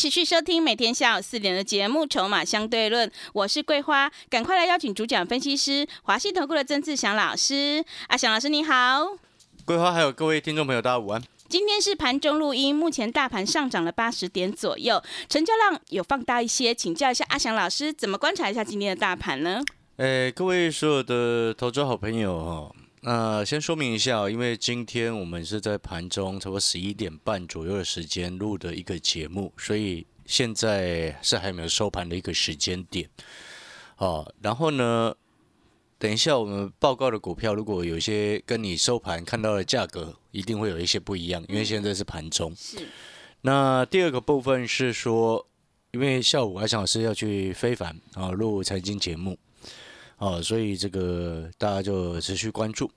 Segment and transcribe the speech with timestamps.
[0.00, 7.84] 持续收听每天下午四点的节目《筹码相对论》，我是桂花，赶快来邀请主讲分析师华信投顾的曾志祥老师。
[8.06, 9.06] 阿祥老师你好，
[9.66, 11.22] 桂花还有各位听众朋友，大家午安。
[11.50, 19.60] 今天是盘中录音，目前大盘上涨了八十点左右，成交量有放大一些，请教一下阿祥老师，怎么观察一下今天的大盘呢？
[19.98, 33.08] 诶，各位所有的投资好朋友哈，那先说明一下，因为今天我们是在盘中差不多十一点半左右的时间录的一个节目，所以现在是还没有收盘的一个时间点。
[33.96, 35.14] 哦，然后呢？
[35.98, 42.56] 等一下，我们报告的股票，如果有一些跟你收盘看到的价格，一定会有一些不一样，因为现在是盘中。
[42.56, 42.78] 是。
[43.42, 45.46] 那第二个部分是说，
[45.90, 49.38] 因为下午阿翔老师要去非凡啊录财经节目，
[50.20, 52.90] 哦，所以这个大家就持续关注。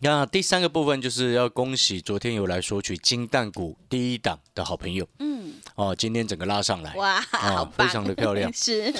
[0.00, 8.92] 那第三个部分就是要恭喜昨天有来索取金蛋股第一档的好朋友，嗯，哦，今天整个拉上来，哇，好非常的漂亮， 是。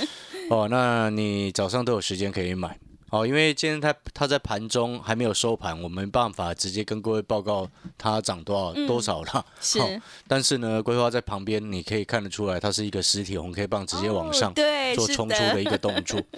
[0.48, 2.78] 哦，那你早上都有时间可以买。
[3.10, 9.46] 哦，因为今天它它在盘中还没有收盘，我没办法直接跟各位报告它涨多少多少了。
[9.60, 9.78] 是，
[10.26, 16.18] 但是呢，规划在旁边，你可以看得出来，它是一个实体红 K 棒，直接往上对做冲出的一个动作。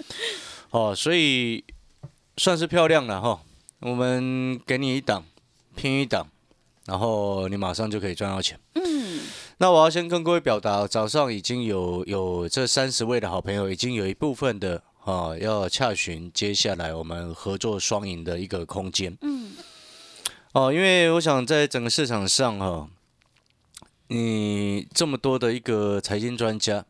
[0.77, 1.65] 哦，所以
[2.37, 3.41] 算是漂亮了哈。
[3.81, 5.25] 我们给你一档，
[5.75, 6.27] 拼一档，
[6.85, 8.61] 然后你马上就可以赚到钱。
[8.75, 9.21] 嗯。
[9.57, 14.83] 那我要先跟各位表达，早上已经有有这三十位的好朋友，已经有一部分的。
[15.07, 19.17] 啊，要洽询接下来我们合作双赢的一个空间。
[19.21, 19.53] 嗯，
[20.53, 22.89] 哦，因为我想在整个市场上哈，
[24.09, 26.85] 你这么多的一个财经专家，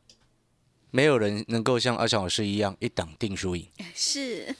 [0.96, 3.68] 没有人能够像阿强老师一样一档定输赢。
[3.94, 4.56] 是。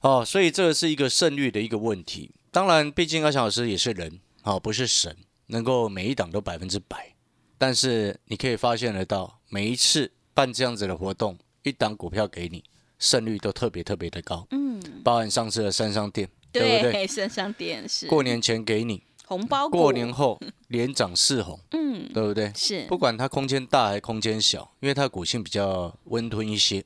[0.00, 2.30] 哦，所以这个是一个胜率的一个问题。
[2.50, 5.14] 当然，毕竟阿强老师也是人，哦，不是神，
[5.48, 7.14] 能够每一档都百分之百。
[7.58, 11.38] 但是你可以发现得到，每一次办这样子的活动。
[11.64, 12.64] 一档股票给你，
[12.98, 14.46] 胜率都特别特别的高。
[14.52, 17.06] 嗯，包含上次的三商店，对不对？
[17.06, 20.38] 三商店是过年前给你红包，过年后
[20.68, 22.52] 连涨四红，嗯，对不对？
[22.54, 26.84] 是，不管它空间大还是空间小，因为它股性比较温吞一些，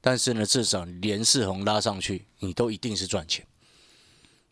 [0.00, 3.46] 但是呢，至少连四红拉上去，你都一定是赚钱。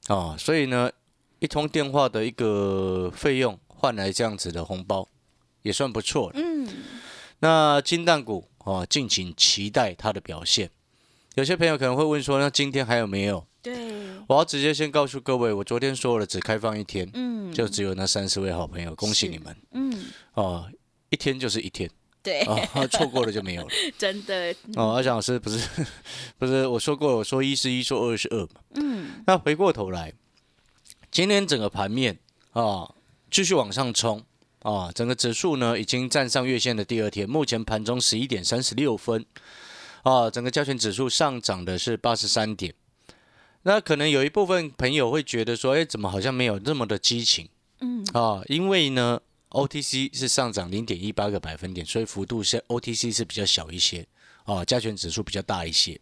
[0.08, 0.90] 哦，所以呢，
[1.38, 5.08] 一通电话的一个费用换来这样子的红包，
[5.62, 6.34] 也算不错了。
[6.36, 6.68] 嗯，
[7.40, 8.46] 那金蛋股。
[8.64, 10.70] 哦，敬请期待它的表现。
[11.34, 13.46] 有些朋友可能会问说，那今天还有没有？
[13.62, 13.92] 对，
[14.26, 20.04] 我要直接先告诉各位，我昨天说了，只开放一天，嗯，就只有那三十位好朋友，恭喜你们，嗯，
[20.34, 20.66] 哦，
[21.10, 21.90] 一天就是一天，
[22.22, 22.44] 对，
[22.90, 23.68] 错过了就没有了，
[23.98, 24.54] 真的。
[24.76, 25.68] 哦，阿翔老师不是
[26.38, 30.12] 不是，我说过，我说一是一，说二是二嘛，嗯，那回过头来，
[31.10, 32.18] 今天整个盘面
[32.52, 32.94] 啊，
[33.30, 34.24] 继续往上冲。
[34.62, 39.24] 啊，整个指数呢已经站上月线的第二天，目前盘中十一点三十六分，
[40.02, 42.74] 啊，整个加权指数上涨的是八十三点。
[43.62, 47.48] 那可能有一部分朋友会觉得说，哎，怎么好像没有那么的激情？
[47.80, 54.06] 嗯，啊，因为呢，OTC 是上涨零点一八个百分点，所以幅度是 OTC 是比较小一些，
[54.44, 56.00] 啊，加权指数比较大一些。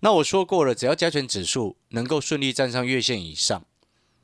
[0.00, 3.64] 那我说过了，只要加权指数能够顺利站上月线以上，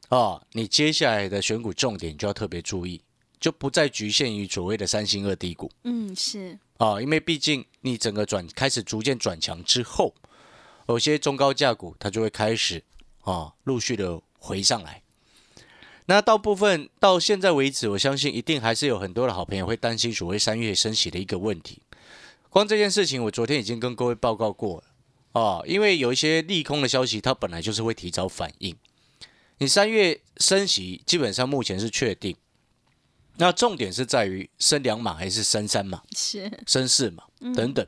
[0.09, 3.03] 啊，你接下来的选股重点就要特别注意。
[3.41, 10.15] 就不再局限于所谓的三星二低股，嗯，是啊，因为毕竟你整个转开始逐渐转强之后，
[10.93, 12.83] 有些中高价股它就会开始
[13.23, 15.03] 啊陆续的回上来。
[16.05, 21.81] 那到部分到现在为止，我相信一定还是有很多的好朋友会担心所谓三月升息的一个问题。
[22.51, 28.77] 光这件事情，我昨天已经跟各位报告过了啊，因为有一些利空的消息，它本来就是会提早反应。
[29.59, 32.37] 你三月升息，基本上目前是确定。
[33.39, 36.03] 那重点是在于升两码还是升三码？
[36.15, 37.25] 是升四码
[37.55, 37.87] 等等。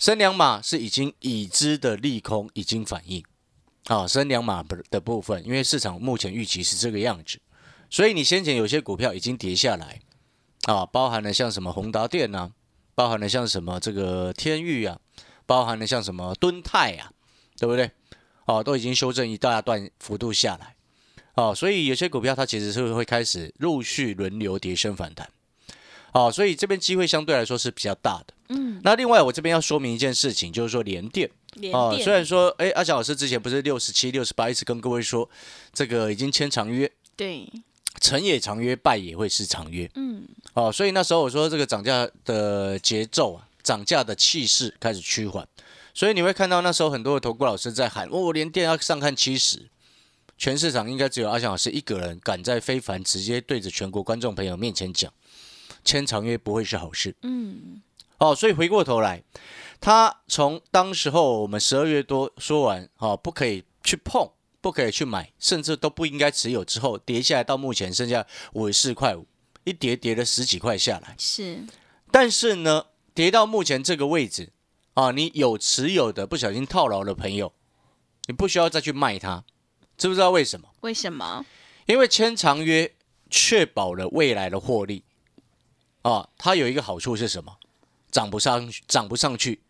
[0.00, 3.22] 升两码是已经已知的利空已经反应
[3.84, 7.38] 啊，升两码的部分，因为市场目前预期是这个样子，
[7.90, 10.00] 所以你先前有些股票已经跌下来
[10.62, 12.50] 啊，包含了像什么宏达电啊，
[12.94, 14.98] 包含了像什么这个天域啊，
[15.44, 17.12] 包含了像什么敦泰啊，
[17.58, 17.90] 对不对？
[18.46, 20.76] 哦，都已经修正一大段幅度下来。
[21.34, 25.30] 哦，所以有些股票它其实是会开始陆续轮流跌升反弹，
[26.12, 28.34] 哦，所以这边机会相对来说是比较大的。
[28.48, 31.30] 嗯，那另外我这边要说明一件事情，就是说联电
[31.72, 35.28] 哦，虽然说哎，阿翔老师之前不是六十七、六十八一直跟各位说，
[35.72, 37.48] 这个已经签长约，对，
[38.00, 39.88] 成也长约，败也会是长约。
[39.94, 45.46] 嗯，哦，所以那时候我说这个涨价的节奏啊，涨价的气势开始趋缓，
[45.94, 49.68] 所以你会看到那时候很多的投顾老师在喊，哦，连电要上看七十。
[50.36, 55.12] 全市场应该只有阿翔老师一个人敢在非凡直接对着全国观众朋友面前讲，
[55.84, 57.14] 签长约不会是好事。
[57.22, 57.80] 嗯，
[58.18, 59.22] 哦，所以回过头来，
[59.80, 64.30] 他从当时候我们十二月多说完，哦，不可以去碰，
[64.60, 69.26] 不可以去买，甚至都不应该持有，之后跌下来到目前剩下五十四块五，
[69.64, 71.14] 一跌跌了十几块下来。
[71.18, 71.64] 是，
[72.10, 74.52] 但是呢，跌到目前这个位置，
[74.94, 77.52] 啊，你有持有的不小心套牢的朋友，
[78.26, 79.44] 你不需要再去卖它。
[79.96, 80.68] 知不知道为什么？
[80.80, 81.44] 为什么？
[81.86, 82.94] 因为签长约
[83.28, 85.04] 确保了未来的获利
[86.02, 87.58] 啊，它有一个好处是什么？
[88.10, 89.60] 涨不上，涨不上去，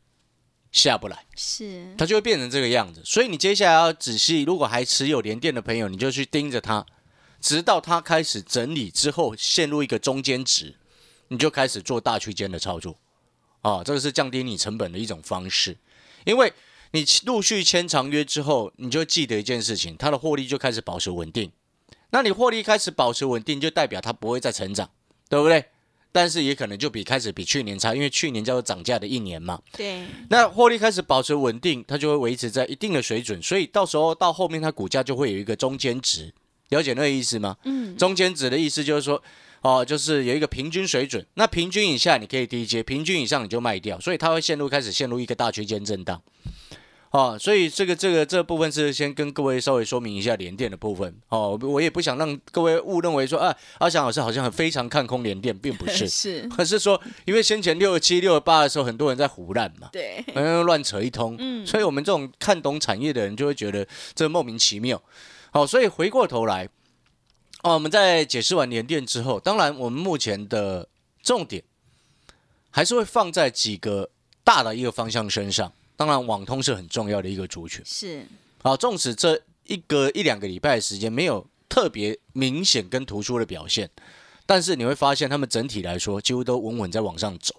[0.73, 3.03] 下不来，是它就会变成这个样子。
[3.05, 6.87] 所以你接下来要仔细，如果还持有连电的朋友，你就去盯着它，
[7.41, 10.77] 直到它开始整理之后陷入一个中间值，
[11.29, 12.97] 你就开始做大区间的操作
[13.62, 15.76] 啊，这个是降低你成本的一种方式，
[16.25, 16.53] 因为。
[16.93, 21.53] 你陆续签长约之后，你就记得一件事情，它的获利就开始保持稳定。
[22.11, 24.91] 那你获利开始保持稳定，就代表它不会再成长，
[25.29, 25.67] 对不对？
[26.12, 29.61] 但是也可能就比开始比去年差，因为去年叫做涨价的一年嘛。
[29.77, 30.05] 对。
[30.29, 36.33] 那获利开始保持稳定，它就会维持在一定的水准，所以到时候到后面它股价就会有一个中间值，
[36.71, 37.57] 了解那个意思吗？
[37.65, 37.97] 嗯。
[37.97, 39.23] 中间值的意思就是说，
[39.62, 46.21] 哦，就是有一个平均水准，那平均以下你可以低接，平均以上你就卖掉，所以它会陷入开始陷入一个大区间震荡。
[47.11, 51.12] 哦，所以这个这个这部分是先跟各位稍微说明一下联电的部分。
[51.29, 63.85] 哦，我也不想让各位误认为说，啊，阿翔老师好像很非常看空联电，并不是， 是，可是说，因为先前六十七、六十八的时候，很多人在胡乱嘛，对，嗯，乱扯一通，嗯，所以我们这种看懂产业的人就会觉得
[64.15, 65.03] 这莫名其妙。
[65.51, 66.69] 好，所以回过头来，
[67.65, 70.89] 哦，我们在解释完联电之后，当然我们目前的
[71.25, 71.65] 重点
[72.71, 74.11] 还是会放在几个
[74.45, 75.73] 大的一个方向身上。
[76.00, 77.82] 当然，网通是很重要的一个族群。
[77.85, 78.25] 是，
[78.62, 83.91] 好，纵使这一个一两个礼拜的时间没有特别明显跟突出的表现，
[84.47, 87.55] 但是你会发现，他们整体来说几乎都稳稳在往上走。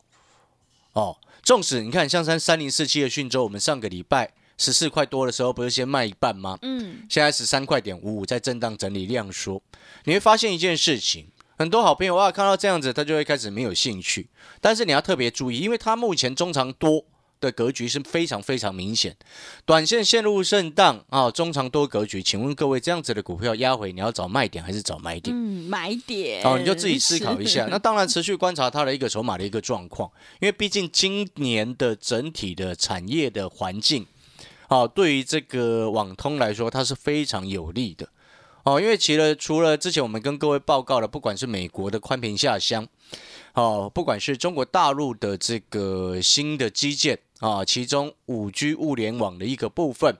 [0.94, 6.58] 哦，纵使你看，像三三零四七的讯州，我们上个礼拜十四块多的时候，不是先卖一半吗？
[6.64, 9.62] 嗯，现在十三块点五五，在震荡整理量缩。
[10.06, 11.28] 你会发现一件事情，
[11.60, 14.30] 很多好朋友啊，看到这样子，他就会开始没有兴趣。
[14.60, 17.06] 但是你要特别注意，因为它目前中长多。
[17.42, 19.18] 的格局是非常非常明显，
[19.66, 25.36] 短线陷入震荡啊，中长多格局，请问各位这样子的股票压回，你要找卖点还是找买点？
[25.36, 27.68] 嗯，买点哦，你就自己思考一下。
[27.70, 30.10] 那当然持续观察它的一个筹码的一个状况，
[30.40, 34.06] 因为毕竟今年的整体的产业的环境，
[34.70, 38.08] 哦，对于这个网通来说，它是非常有利的
[38.64, 42.88] 哦，因为其了除了之前我们跟各位报告了，不管是美国的宽频下乡，
[43.54, 47.20] 哦，不管是中国大陆的这个新的基建。
[47.42, 50.16] 啊，其中五 G 物联网的一个部分，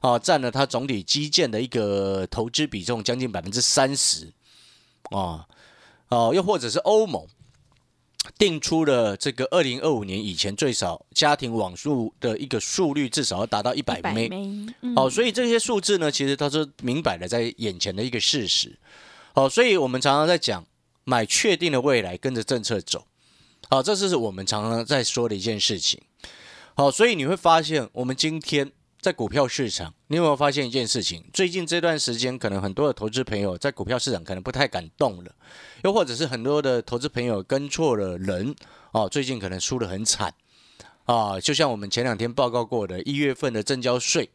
[0.00, 4.32] 啊，占了它总体基建的一个投资比重将近百分之三十，
[5.10, 5.46] 啊，
[6.08, 7.26] 哦，又或者是欧盟
[8.38, 18.78] 定出了这个二零二五年以前最少家庭网速的一个速率至少要达到一百 m 哦，所以这些数字呢，其实它是明摆的在眼前的一个事实，
[19.34, 20.64] 哦，所以我们常常在讲
[21.04, 23.06] 买确定的未来，跟着政策走，
[23.68, 26.00] 好，这是我们常常在说的一件事情。
[26.74, 31.24] 好，所以你会发现，我们今天在股票市场，你有没有发现一件事情？
[31.32, 35.34] 最近这段时间，可能很多的投资朋友在股票市场可能不太敢动了，
[35.84, 38.54] 又或者是很多的投资朋友跟错了人，
[38.92, 40.32] 哦，最近可能输得很惨，
[41.04, 44.30] 啊，就像我们前两天报告过的，一月份的证交税，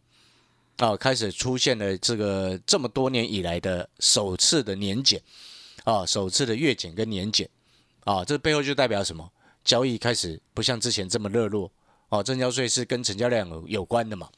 [0.77, 5.21] 啊，开始出现了这个这么多年以来的首次的年检，
[5.87, 7.49] 啊，首次的月检跟年检，
[8.03, 9.31] 啊，这背后就代表什么？
[9.63, 11.71] 交易开始不像之前这么热络。
[12.09, 14.29] 哦，增交税是跟成交量有有关的嘛？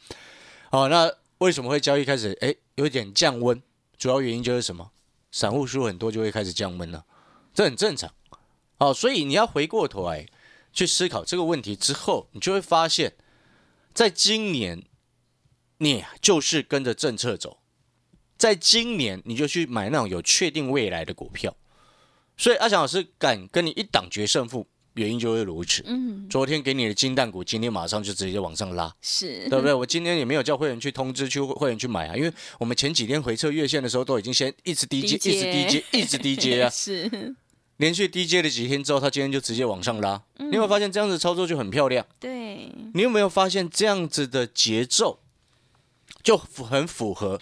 [0.69, 3.59] 哦，那为什么会交易开始哎有点降温？
[3.97, 4.91] 主要原因就是什么？
[5.31, 7.03] 散户输很多就会开始降温了，
[7.51, 8.13] 这很正常。
[8.77, 10.27] 哦，所以你要回过头来
[10.71, 13.15] 去思考这个问题之后，你就会发现，
[13.91, 14.83] 在今年
[15.79, 17.57] 你就是跟着政策走，
[18.39, 21.55] 在今年你就去买那种有确定未来的股票。
[22.35, 24.65] 所以阿翔老师敢跟你一档决胜负。
[24.95, 25.81] 原因就会如此。
[25.85, 29.73] 嗯，昨天给你的金蛋股，今天马上就直接往上拉，是对不对？
[29.73, 36.69] 我今天也没有叫会员去通知去会员去买啊，因为我们前几天回撤月线的时候，都已经先一直低阶，一直低阶，一直低阶啊。
[36.73, 37.33] 是，
[37.77, 40.21] 连续低阶了几天之后，它今天就直接往上拉。
[40.37, 42.05] 你有没有发现这样子操作就很漂亮？
[42.19, 45.19] 对，你有没有发现这样子的节奏
[46.21, 47.39] 就很符合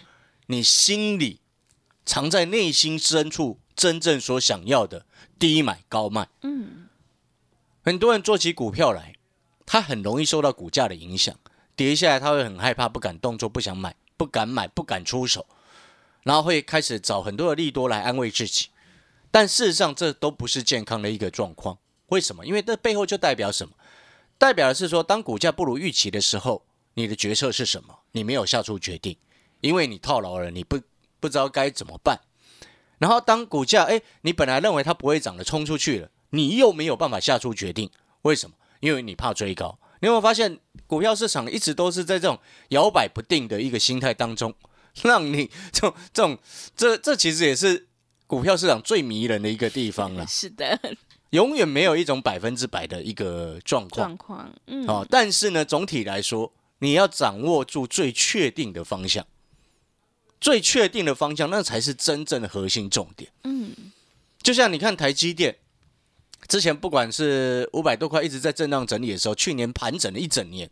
[0.50, 1.40] 你心里
[2.06, 5.04] 藏在内心深处真正所想要的
[5.38, 6.28] 低买高卖？
[6.40, 6.88] 嗯，
[7.82, 9.14] 很多人做起股票来，
[9.66, 11.38] 他很容易受到股价的影响，
[11.76, 15.46] 跌下来他会很害怕，不敢动作，不想买，不敢买，不敢出手，
[16.22, 18.68] 然后会开始找很多的利多来安慰自己。
[19.30, 21.76] 但事实上，这都不是健康的一个状况。
[22.06, 22.46] 为什么？
[22.46, 23.74] 因为这背后就代表什么？
[24.38, 26.64] 代表的是说，当股价不如预期的时候，
[26.94, 27.98] 你的决策是什么？
[28.12, 29.18] 你没有下出决定，
[29.60, 30.80] 因为你套牢了，你不
[31.20, 32.20] 不知道该怎么办。
[32.98, 37.90] 然后当股价哎，你本来认为它不会涨的，冲出去了，你又没有办法下出决定。
[38.22, 38.56] 为什么？
[38.80, 39.78] 因为你怕追高。
[40.00, 42.38] 你有没有发现，股票市场一直都是在这种
[42.68, 44.54] 摇摆不定的一个心态当中，
[45.02, 46.38] 让你这种这种
[46.76, 47.86] 这这其实也是。
[48.28, 50.78] 股票市场最迷人的一个地方了，是的，
[51.30, 54.08] 永远没有一种百分之百的一个状况。
[54.08, 59.26] 状况，嗯，哦，但是呢，总体来说，你要掌握住最确定的方向，
[60.40, 63.30] 最确定的方向，那才是真正的核心重点。
[63.44, 63.72] 嗯，
[64.42, 65.56] 就像你看台积电，
[66.46, 70.70] 之前不管是五百多块一直在震荡整理的时候，去年盘整了一整年，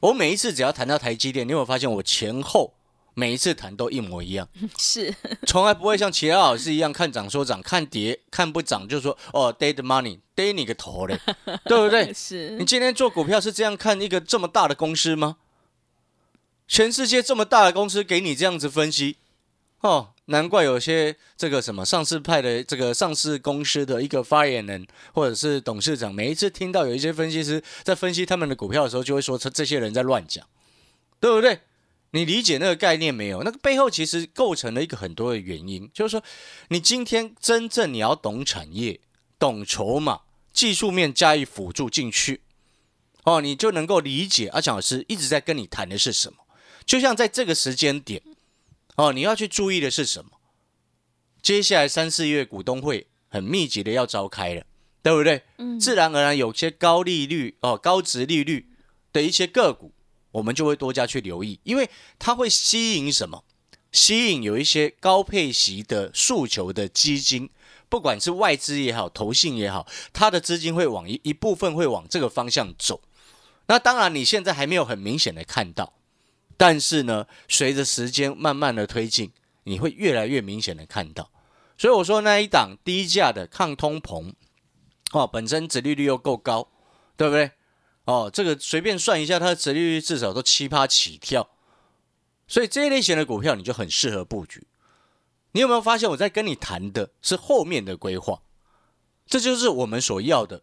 [0.00, 2.74] 我每一次只要谈到台积电，你有没有发现我前后？
[3.16, 5.14] 每一次谈都一模一样， 是，
[5.46, 11.16] 从来不会像其他老师一样看涨说涨，看跌看不涨就说哦，dead money，dead 你个头嘞，
[11.64, 12.10] 对不对？
[12.12, 15.36] 是你今天做股票是这样看一个这么大的公司吗？
[16.66, 19.18] 全世界这么大的公司给你这样子分析，
[19.80, 30.46] 哦，难怪有些这个什么上市派的这个上市公司的一个发言人或者是董事长，每一次听到有一些分析师在分析他们的股票的时候，就会说这这些人在乱讲，
[31.20, 31.60] 对不对？
[32.12, 33.42] 你理解那个概念没有？
[33.42, 36.22] 那个背后其实构成了一个很多的原因，就是说，
[36.68, 39.00] 你今天真正你要懂产业、
[39.36, 40.20] 懂筹码、
[40.52, 42.40] 技术面加以辅助进去，
[43.24, 46.43] 哦，你就能够理解阿强老师一直在跟你谈的是什么。
[46.86, 48.22] 就像在这个时间点，
[48.96, 50.30] 哦，你要去注意的是什么？
[51.42, 54.64] 接下来三四月股东会很密集的要召开了，
[55.02, 55.42] 对不对？
[55.58, 55.78] 嗯。
[55.78, 58.68] 自然而然有些高利率哦、高值利率
[59.12, 59.92] 的一些个股。
[60.32, 61.88] 我们就会多加去留意，因为
[62.18, 63.44] 它会吸引什么？
[63.92, 67.48] 吸引有一些高配息的诉求的基金，
[67.88, 73.00] 不管是外资也好，投信也好，它的资金会往一一部分会往这个方向走。
[73.66, 75.92] 那当然，你现在还没有很明显的看到，
[76.56, 79.32] 但是呢，随着时间慢慢的推进，
[79.64, 81.30] 你会越来越明显的看到。
[81.76, 84.32] 所以我说那一档低价的抗通膨，
[85.12, 86.68] 哦，本身殖利率又够高，
[87.16, 87.50] 对不对？
[88.04, 91.48] 哦，这个随便算一下，它的折利率至少都七八起跳，
[92.46, 94.66] 所以这一类型的股票你就很适合布局。
[95.52, 98.42] 你有没有发现我在跟你谈的是后面的规划？
[99.26, 100.62] 这就是我们所要的。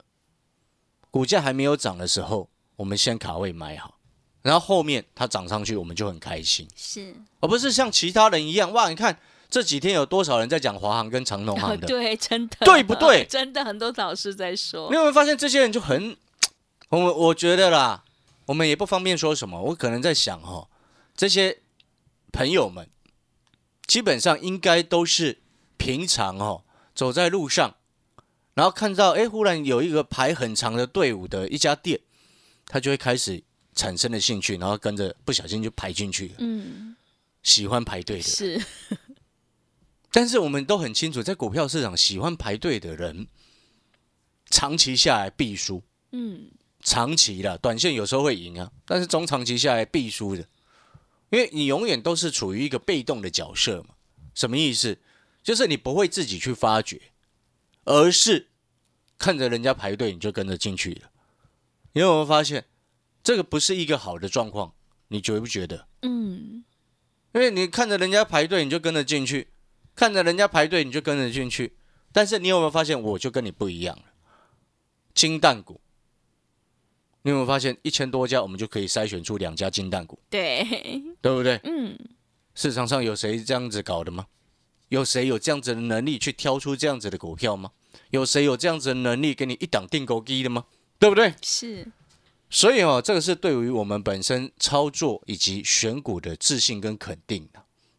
[1.10, 4.00] 股价还没有涨的时候，我们先卡位买好，
[4.41, 6.67] 然后后面它涨上去，我们就很开心。
[6.75, 8.89] 是，而不是像其他人一样哇！
[8.89, 9.17] 你看
[9.50, 11.86] 这几天有多少人在讲华航跟长农航的？
[11.88, 13.25] 对，真的，对不对？
[13.29, 14.89] 真的很多老师在说。
[14.89, 16.15] 你有没有发现这些人就很？
[16.89, 18.03] 我我觉得啦，
[18.48, 19.62] 我们也不方便说什么。
[19.62, 20.67] 我可能在想哈，
[21.15, 21.60] 这些
[22.33, 22.89] 朋友们
[23.86, 25.39] 基本上应该都是
[25.77, 27.75] 平常哦，走在路上，
[28.55, 32.00] 然后看到哎，忽然有一个排很长的队伍的一家店，
[32.65, 33.43] 他就会开始
[33.81, 36.35] 产生了兴趣，然后跟着不小心就排进去了。
[36.38, 36.95] 嗯，
[37.41, 38.63] 喜欢排队的是，
[40.13, 43.25] 但是我们都很清楚，在股票市场喜欢排队的人，
[44.51, 45.81] 长期下来必输。
[46.11, 46.51] 嗯。
[46.83, 50.47] 长期的短线有时候会赢啊，但是中长期下来必输的，
[51.31, 53.95] 因为你永远都是处于一个被动的角色嘛。
[54.35, 55.00] 什么意思？
[55.41, 57.01] 就是你不会自己去发掘，
[57.85, 58.50] 而是
[59.17, 61.09] 看着人家排队你就跟着进去了。
[61.93, 62.65] 你有没有发现
[63.23, 64.73] 这个不是一个好的状况？
[65.09, 65.87] 你觉不觉得？
[66.01, 66.63] 嗯，
[67.33, 69.49] 因为你看着人家排队你就跟着进去，
[69.95, 71.75] 看着人家排队你就跟着进去，
[72.11, 74.03] 但是你有没有发现我就跟你不一样了？
[75.13, 75.81] 金蛋股。
[77.23, 80.17] 你有没有发现，一千多家，我们就可以筛选出两家金蛋股？
[80.29, 80.65] 对，
[81.21, 81.59] 对不对？
[81.65, 81.95] 嗯。
[82.55, 84.25] 市场上有谁这样子搞的吗？
[84.89, 87.71] 有谁有这样子的能力去挑出这样子的股票吗？
[88.09, 90.65] 有谁有这样子的能力给你一档定购机的吗？
[90.97, 91.35] 对不对？
[91.43, 91.91] 是。
[92.51, 97.50] 所以哦，这个是对于我们本身操作以及选股的自信跟肯定。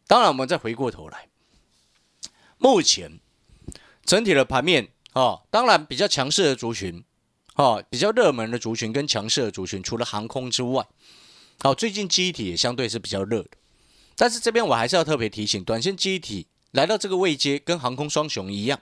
[0.06, 1.28] 当然，我们再回过头来，
[2.58, 3.18] 目前
[4.04, 7.02] 整体的盘面哦，当然比较强势的族群。
[7.54, 10.86] 哦，比较热门的族群跟强势的族群，除了航空之外，
[11.62, 13.50] 好，最近机体也相对是比较热的。
[14.16, 18.80] 但是这边我还是要特别提醒，短线机体来到这个位阶，跟航空双雄一样，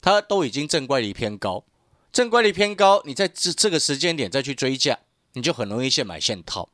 [0.00, 1.64] 它都已经正乖离偏高，
[2.14, 5.00] 正乖离偏高，你在这这个时间点再去追价，
[5.32, 6.70] 你就很容易现买现套。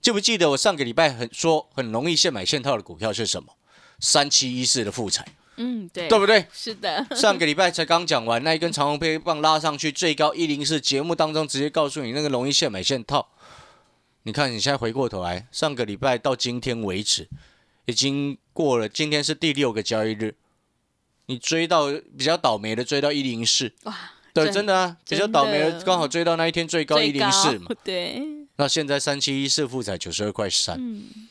[0.00, 3.52] 记不记得我上个礼拜很说很容易现买现套的股票是什么？
[4.00, 6.46] 三七一四的富彩，嗯，对，对不对？
[6.50, 13.28] 是的，上个礼拜才刚讲完，那一根长红配棒拉上去，最高一零四，节目当中直接告诉你那个容易现买现套。
[14.22, 17.28] 你看你现在回过头来，上个礼拜到今天为止，
[17.84, 20.34] 已经过了，今天是第六个交易日，
[21.26, 23.94] 你追到比较倒霉的追到一零四，哇，
[24.34, 27.70] 对，真真的啊，比较倒霉的刚好追到那一天最高一最零四嘛。
[27.84, 28.20] 对，
[28.56, 31.28] 那现在三七一四负载九十二块三，嗯，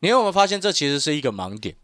[0.00, 1.74] 你有没有发现这其实是一个盲点？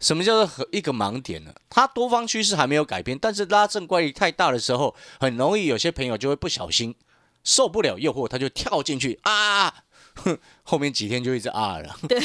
[0.00, 1.52] 什么叫做和一个盲点呢？
[1.68, 6.94] 它多方趋势还没有改变，但是拉正怪力太大的时候，很容易有些朋友就会不小心
[7.44, 9.74] 受不了诱惑，他就跳进去啊，
[10.14, 11.96] 哼， 后面几天就一直啊了。
[12.08, 12.18] 对，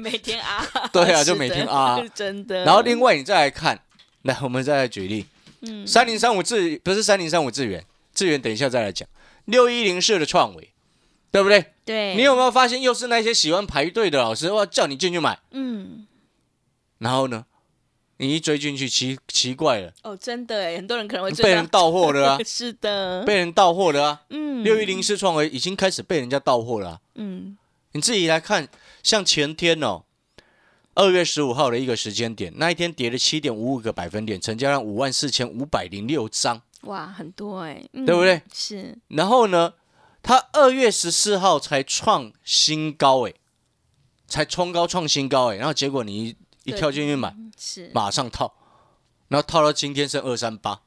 [0.00, 2.64] 每天啊， 对啊就每天啊 真的。
[2.64, 3.78] 然后另外你再来看，
[4.22, 5.26] 来我们再来举例，
[5.60, 5.86] 嗯。
[5.86, 7.84] 三零三五智不是三零三五智源，
[8.14, 9.08] 智源等一下再来讲，
[9.44, 10.72] 六一零四的创维，
[11.30, 11.72] 对不对？
[11.84, 16.06] 对，你有没有发现，又是那些喜欢排队的老师，哇，叫你进去买，嗯，
[16.98, 17.46] 然后呢，
[18.18, 27.56] 你一追进去，奇奇怪了，哦，真的哎，很多人可能会被人盗货了啊， 是的，被人盗货了啊，嗯，六一零四创维已经开始被人家盗货了啊、嗯，
[27.92, 28.68] 你自己来看，
[29.02, 30.02] 像前天哦，
[30.98, 38.42] 二月十五号的一个时间点，那一天跌了七点五五个百分点，成交量五万四千五百零六张，哇，很多哎，嗯对不对？
[38.52, 39.74] 是，然后呢，
[40.24, 43.34] 它二月十四号才创新高，哎，
[44.26, 48.52] 才冲高创新高，哎，然后结果你一一跳进去买，是，马上套，
[49.28, 50.80] 然后套到今天剩二三八，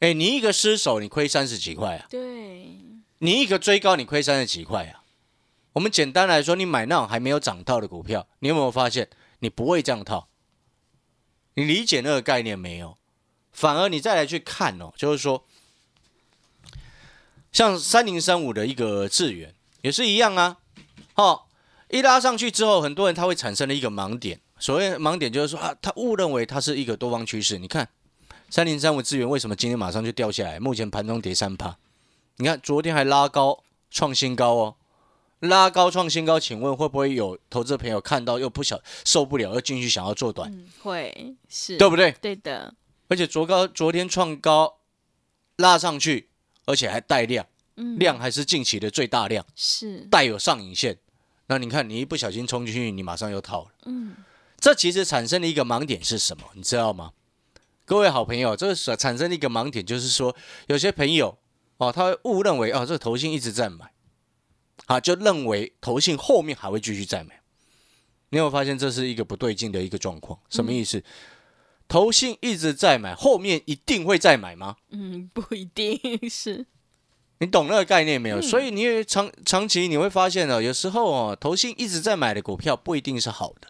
[0.00, 2.80] 哎，你一个失手你亏三十几块啊，对，
[3.18, 5.01] 你一个追高你亏三十几块啊。
[5.72, 10.28] 我们简单来说，你买那种还没有涨到的股票，你有没有发现你不会这样套？
[11.54, 12.96] 你理解那个概念没有？
[13.52, 15.44] 反而你再来去看哦，就是说，
[17.52, 20.58] 像三零三五的一个智源也是一样啊。
[21.14, 21.42] 哦，
[21.90, 24.40] 一拉上去之后，很多人他会产生了一个盲点。
[24.58, 27.58] 所谓盲点就是说啊，他误认为它是一个多方趋势。
[27.58, 27.88] 你看
[28.48, 30.60] 三零三五资源为什么今天马上就掉下来？
[30.60, 31.76] 目前盘中跌三趴。
[32.36, 34.76] 你看昨天还拉高创新高哦，
[35.42, 42.12] 拉高创新高，请问会不会有投资朋友看到又不想受不了，又进去想要做短，嗯，会是，对不对？
[42.20, 42.74] 对的，
[43.08, 44.78] 而且昨高昨天创高
[45.56, 46.28] 拉上去，
[46.66, 47.44] 而且还带量，
[47.76, 50.98] 嗯，量还是近期的最大量，是，带有上影线。
[51.46, 53.70] 那你看，你一不小心冲进去，你马上又套了。
[53.86, 54.14] 嗯，
[54.60, 56.44] 这其实产生的一个盲点是什么？
[56.54, 57.10] 你知道吗？
[57.84, 60.34] 各位好朋友，这个所产生的一个盲点就是说，
[60.68, 61.36] 有些朋友
[61.78, 63.90] 哦，他会误认为哦，这个投信一直在买，
[64.86, 67.40] 啊，就认为投信后面还会继续再买。
[68.30, 70.38] 你有发现这是一个不对劲的一个状况？
[70.48, 71.02] 什么意思？
[71.88, 74.76] 投信一直在买，后面一定会再买吗？
[74.90, 75.98] 嗯，不一定
[76.30, 76.64] 是，
[77.40, 78.40] 你懂那个概念没有？
[78.40, 83.68] 所以你也长长期你会发现哦，有时候哦，投信一直在买的股票不一定是好的，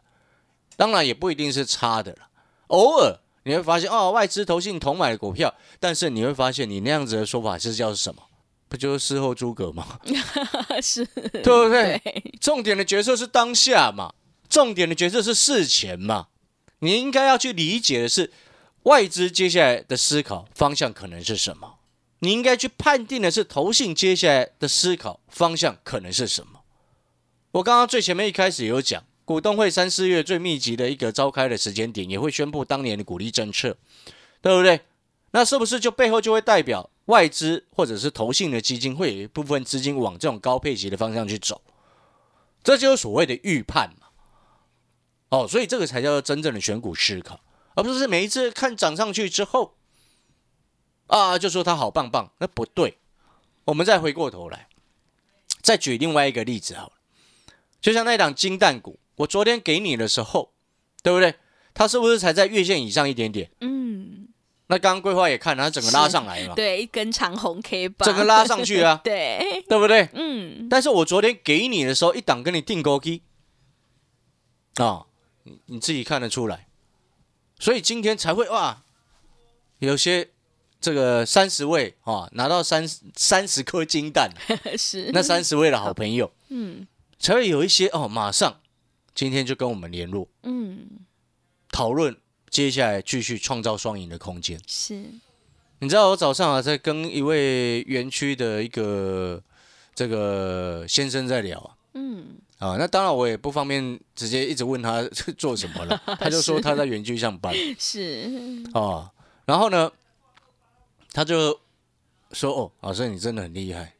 [0.76, 2.28] 当然也不一定是差的了。
[2.68, 8.22] 偶尔你会发现哦，外资投信同买的股票，但是你会发现你那样子的说法是叫什么？
[8.72, 10.00] 不就是事后诸葛吗？
[10.80, 12.00] 是，对不对？
[12.02, 14.14] 对，重点的角色是当下嘛，
[14.48, 16.28] 重点的角色是事前嘛。
[16.78, 18.32] 你应该要去理解的是
[18.84, 21.74] 外资接下来的思考方向可能是什么，
[22.20, 26.62] 你应该去判定的是投信接下来的思考方向可能是什么。
[27.52, 33.76] 我刚刚最前面一开始有讲，股东会三四月最密集的一个召开的时间点，也会宣布当年的鼓励政策，
[34.40, 34.80] 对不对？
[35.32, 41.60] 那是不是就背后就会代表外资或者是投信的基金会有一部分资金往这种高配息的方向去走？
[42.62, 44.06] 这就是所谓的预判嘛。
[45.30, 47.40] 哦，所以这个才叫做真正的选股思考，
[47.74, 49.74] 而不是每一次看涨上去之后
[51.06, 52.98] 啊，就说它好棒棒，那不对。
[53.64, 54.68] 我们再回过头来，
[55.60, 56.92] 再举另外一个例子好了，
[57.80, 60.52] 就像那档金蛋股，我昨天给你的时候，
[61.02, 61.36] 对不对？
[61.74, 63.50] 它是不是才在月线以上一点点？
[63.60, 63.81] 嗯，
[64.72, 70.08] 那刚刚规划也看了，它整个拉上来嘛，对，一根长红 K 棒，整个拉上去啊， 对，对不对？
[70.14, 73.20] 嗯，但是我昨天给你的时候，一档跟你定勾机。
[74.76, 75.04] 啊，
[75.42, 76.68] 你你自己看得出来，
[77.58, 78.82] 所以今天才会哇，
[79.80, 80.30] 有些
[80.80, 84.30] 这个三十位啊拿到三三十颗金蛋，
[84.78, 85.92] 是，那三十位的好。
[85.92, 86.32] 朋友。
[86.48, 86.86] 嗯。
[87.18, 88.60] 才会有一些哦，马上
[89.14, 90.26] 今天就跟我们联络。
[90.42, 90.88] 嗯，
[91.70, 92.16] 讨论
[92.52, 94.60] 接下来继续创造双赢的空间。
[94.66, 95.02] 是，
[95.78, 99.42] 你知道我早上啊在跟一位园区的一个
[99.94, 101.74] 这个先生在聊啊。
[101.94, 105.02] 嗯啊，那当然我也不方便直接一直问他
[105.38, 109.10] 做什么了， 他就说他在园区上班 是，啊。
[109.46, 109.90] 然后呢，
[111.12, 111.58] 他就
[112.32, 113.94] 说：“哦，老师你真的很厉害，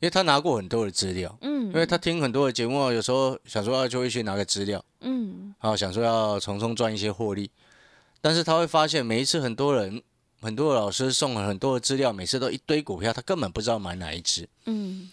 [0.00, 7.50] 因为他拿过很多的资料，嗯因为他听很多的节目，有时候想说要就会去拿个资料，嗯然后想说要从中赚一些获利，
[8.20, 10.02] 但是他会发现每一次很多人。”
[10.40, 14.48] 很多的老师送了很多的资料，每次都一堆股票，他根本不知道买哪一只。
[14.66, 15.10] 嗯，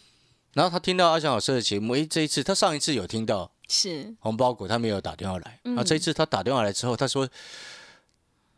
[0.54, 5.60] 然后他听到阿翔老师的节目，诶，这一次他上一次有听到是红包股，他没有打电话来。
[5.64, 7.28] 嗯然后这一次他打电话来之后，他说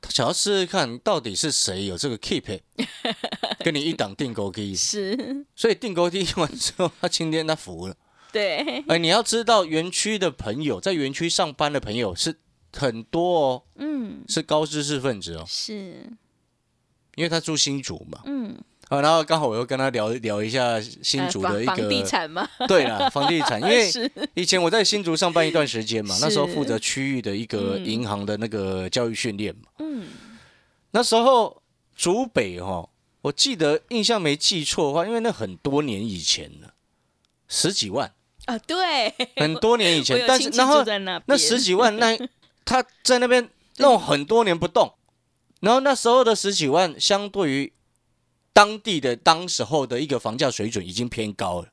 [0.02, 2.60] 他想要试试看到底是谁有这个 keep，
[3.64, 7.96] 跟你一档定勾 key，是，所以定勾 key 完之后，他今天他服了。
[8.34, 12.36] 对，哎，你要知道园区的朋友，在园区上班的朋友是
[12.74, 14.24] 很多哦，嗯。
[14.28, 16.10] 是高知识分子哦，是，
[17.16, 18.22] 因为他住新竹嘛。
[18.26, 18.58] 嗯，
[18.90, 23.92] 啊，然后刚好我又跟他聊聊一下新呃竹的一房房地个，产嘛， 对啦，房地产，因为
[24.36, 27.86] 以前我在新竹上班一段时间嘛，那时候负责区域的一个嗯。
[27.86, 29.64] 银行的那个教育训练嘛。
[29.80, 30.08] 嗯。
[30.92, 31.62] 那时候
[31.96, 32.90] 竹北哈，
[33.22, 36.74] 我记得印象没记错的话，因为那很多年以前了，
[37.48, 38.14] 十几万，
[38.46, 40.84] 啊，对，很多年以前 但是然后
[41.26, 42.18] 那十几万，那
[42.68, 44.94] 他在那边弄很多年不动，
[45.62, 47.74] 然后那时候的十几万，相对于
[48.52, 51.70] 当地的当时候的一个房价水准已经偏高了，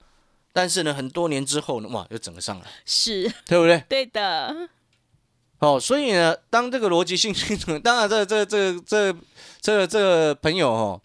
[0.53, 3.31] 但是呢，很多年之后呢，哇，又整个上来，是。
[3.47, 3.83] 对不对？
[3.89, 4.69] 对的，
[5.59, 9.15] 哦，所以呢，当这个逻辑性清楚， 当然这这这这
[9.61, 11.03] 这这个朋友哦，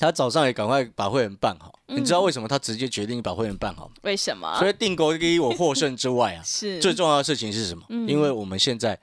[0.00, 1.78] 他早上也赶快把会员办好。
[1.86, 3.94] 你知道为什么他直接决定把会员办好吗？
[4.02, 4.58] 为什么？
[4.58, 7.84] 所以定购第一我获胜之外啊，是最重要的事情是什么？
[7.88, 8.98] 嗯因为我们现在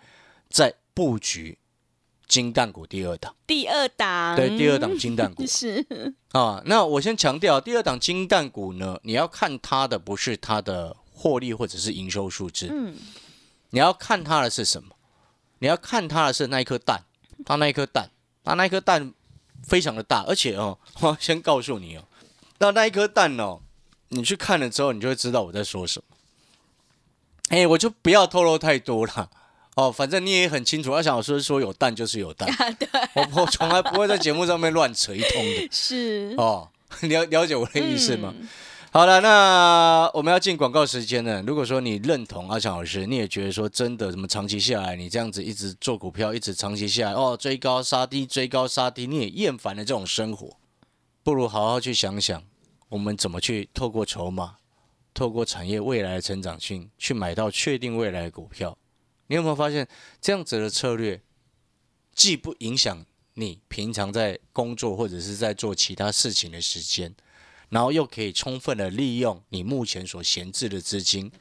[0.50, 1.58] 在布局
[2.28, 5.86] 金蛋股第二档，第二档，对，第二档金蛋股 是
[6.32, 6.62] 啊。
[6.66, 12.96] 那我先强调，第二档金蛋股呢，你要看它的不是它的获利或者是营收数字，嗯
[13.72, 14.90] 你要看它的是什么？
[15.60, 17.04] 你要看它的是那一颗蛋，
[17.46, 18.10] 它那一颗蛋，
[18.44, 19.14] 它那一颗蛋
[19.64, 22.04] 非常的大，而且哦， 我先告诉你哦，
[22.60, 23.60] 那那一颗蛋哦，
[24.10, 26.18] 你去看了之后，你就会知道我在说什么。
[27.50, 29.30] 哎，我就不要透露太多了。
[29.76, 35.70] 哦，反正你也很清楚，阿翔老师说有蛋就是有蛋， 对，我我从来不会在节目上面乱扯一通的。
[35.72, 36.68] 是哦，
[37.02, 38.34] 了了解我的意思吗？
[38.38, 38.48] 嗯
[38.98, 41.40] 好了，那我们要进广告时间了。
[41.44, 50.58] 如果说你认同阿强老师，你也觉得说真的，怎么长期下来，你这样子一直做股票，一直长期下来，哦，追高杀低，追高杀低，你也厌烦了这种生活，
[51.22, 52.44] 不如好好去想想，
[52.90, 54.56] 我们怎么去透过筹码，
[55.14, 58.76] 透过产业未来的成长性，去买到确定未来的股票。
[59.28, 59.88] 你有没有发现
[60.20, 61.22] 这样子的策略，
[62.16, 63.06] 既不影响
[63.36, 67.14] 你平常在工作或者是在做其他事情的时间，
[67.70, 71.32] 然后又可以充分的利用你目前所闲置的资金，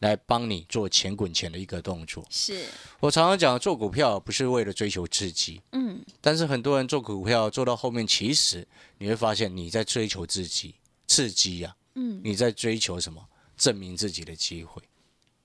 [0.00, 2.24] 来帮你做钱滚钱的一个动作。
[2.30, 2.66] 是，
[3.00, 8.66] 我常常讲，做股票不是为了追求刺激，嗯但是很多人做股票做到后面，其实
[8.98, 10.74] 你会发现你在追求自己
[11.06, 13.26] 刺激呀、嗯，你在追求什么？
[13.56, 14.82] 证明自己的机会，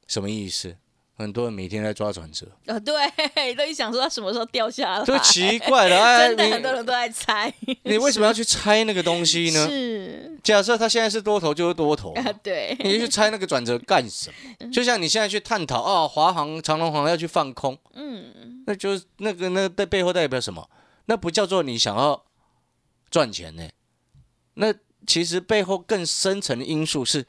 [0.05, 0.75] 什么意思？
[1.21, 2.93] 很多人每天在抓转折，哦对，
[3.55, 7.53] 都一想说它什么时候掉下来，这奇怪了， 哎，真的很多人都在猜，
[7.83, 9.67] 你为什么要去猜那个东西呢？
[9.69, 10.39] 是。
[10.43, 14.71] 假设它现在是多头就是多头，啊，对，你去猜那个转折干什么？
[14.71, 20.67] 就像你现在去探讨啊，华航、长隆航要去放空，嗯，那就是那个那在背后代表什么？
[21.05, 22.23] 那不叫做你想要
[23.09, 23.69] 赚钱呢、
[24.55, 24.73] 那
[25.05, 27.25] 其实背后更深层的因素是，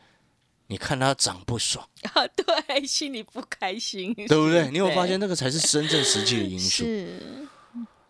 [0.68, 4.70] 你看他涨不爽， 啊，对，心里不开心，对不对？
[4.70, 6.84] 你有发现那个才是真正实际的因素。
[6.84, 7.08] 是，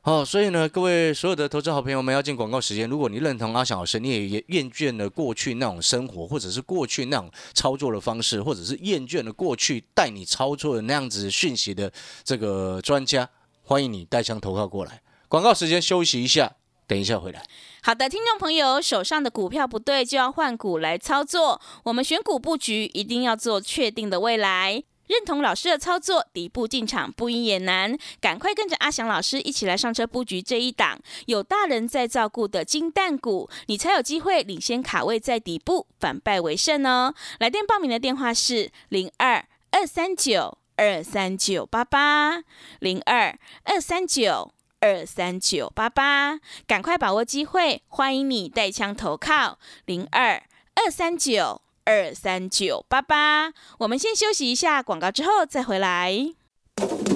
[0.02, 2.88] 哦，所以呢，各位所有的投资好朋友们，要进广告时间。
[2.88, 11.92] 如果你认同阿翔老师，你也也厌倦了过去那种生活，或者是过去那种操作的方式，或者是厌倦了过去带你操作的那样子讯息的
[12.24, 13.28] 这个专家，
[13.62, 15.00] 欢迎你带枪投靠过来。
[15.28, 16.52] 广告时间休息一下，
[16.86, 17.42] 等一下回来。
[17.84, 21.60] 好的，听众朋友，手上的股票不对，就要换股来操作。
[21.82, 24.84] 我们选股布局一定要做确定的未来。
[25.08, 37.12] 认同老师的操作，底部进场不赢也难，赶快跟着阿翔老师一起来上车布局这一档有大人在照顾的金蛋股，你才有机会领先卡位在底部，反败为胜哦。
[37.40, 42.44] 来电报名的电话是零二二三九二三九八八
[42.78, 44.52] 零二二三九。
[44.82, 50.42] 二三九八八，赶快把握机会，欢迎你带枪投靠零二
[50.74, 53.52] 二三九二三九八八。
[53.78, 56.34] 我们先休息一下广告，之后再回来。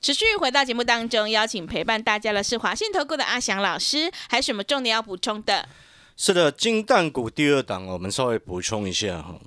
[0.00, 5.68] 持续回到节目当中，邀请陪伴大家的是华信投顾的阿翔老师，还有什么重点要补充的？
[6.16, 9.40] 是的，金蛋股第二档，我们稍微补充一下哈，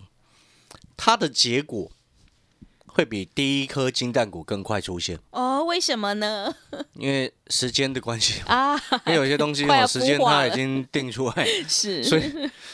[0.98, 1.92] 它的结果。
[2.94, 5.64] 会比第一颗金蛋股更快出现哦？
[5.64, 6.54] 为什么呢？
[6.94, 8.76] 因为时间的关系啊，
[9.06, 12.24] 因为有些东西有时间它已经定出来， 是，所以，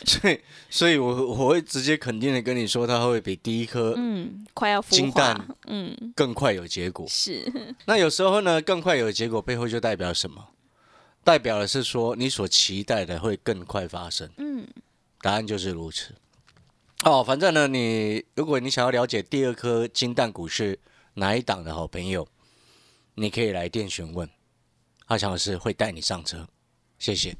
[0.05, 7.05] 所以，所以我我会直接肯定的跟你说，它会比第一颗嗯快要金蛋嗯更快有结果。
[7.07, 7.45] 是，
[7.85, 10.43] 那有时候呢，更快有结果背后就代表什么？
[11.23, 14.29] 代表的是说你所期待的会更快发生。
[14.37, 14.65] 嗯，
[15.21, 16.15] 答案就是如此。
[17.03, 20.79] 哦，反正呢，你如果你想要了解第二颗金蛋股是
[21.13, 22.27] 哪一档的好朋友，
[23.13, 24.27] 你可以来电询问，
[25.05, 26.47] 阿强老师会带你上车，
[26.97, 27.37] 谢谢。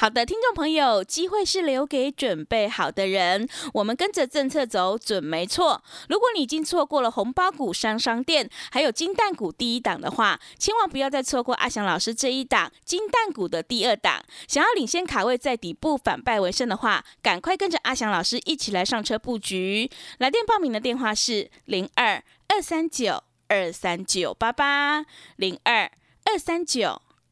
[0.00, 3.48] 好的，听众朋友，机会是留给准备好的人。
[3.74, 5.82] 我们跟着政策走，准没错。
[6.08, 14.22] 如果你已经错过了红包股商商店，还有金蛋股第一档的话，千万不要再错过阿翔老师这一档金蛋股的第二档。
[14.46, 19.90] 想要领先卡位，在底部反败为胜的话，赶快跟着阿翔老师一起来上车布局。
[20.18, 25.90] 来电报名的电话是零二二三九二三九八八零二
[26.22, 27.02] 二三九。